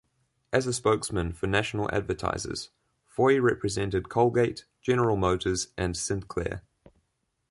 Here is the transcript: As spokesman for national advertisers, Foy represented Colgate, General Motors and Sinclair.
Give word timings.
As 0.51 0.65
spokesman 0.75 1.31
for 1.31 1.45
national 1.45 1.87
advertisers, 1.93 2.71
Foy 3.05 3.39
represented 3.39 4.09
Colgate, 4.09 4.65
General 4.81 5.15
Motors 5.15 5.67
and 5.77 5.95
Sinclair. 5.95 6.63